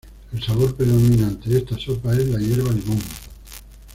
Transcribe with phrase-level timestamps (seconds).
[0.33, 2.99] El sabor predominante de esta sopa es la hierba limón.